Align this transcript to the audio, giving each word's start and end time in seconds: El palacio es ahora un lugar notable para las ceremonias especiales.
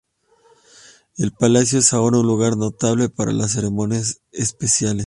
El 1.15 1.31
palacio 1.31 1.77
es 1.77 1.93
ahora 1.93 2.17
un 2.17 2.25
lugar 2.25 2.57
notable 2.57 3.09
para 3.09 3.31
las 3.33 3.51
ceremonias 3.51 4.21
especiales. 4.31 4.99